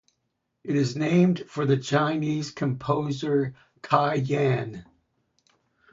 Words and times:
It 0.63 0.75
is 0.75 0.95
named 0.95 1.41
for 1.47 1.63
the 1.63 1.77
Chinese 1.77 2.49
composer 2.49 3.53
Cai 3.83 4.15
Yan. 4.15 4.83